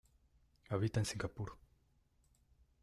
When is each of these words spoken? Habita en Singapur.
Habita 0.71 0.99
en 1.01 1.05
Singapur. 1.05 1.55